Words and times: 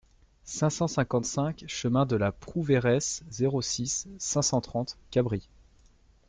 cinq 0.45 0.71
cent 0.71 0.87
cinquante-cinq 0.87 1.63
chemin 1.67 2.07
de 2.07 2.15
la 2.15 2.31
Prouveiresse, 2.31 3.21
zéro 3.29 3.61
six, 3.61 4.07
cinq 4.17 4.41
cent 4.41 4.59
trente, 4.59 4.97
Cabris 5.11 5.47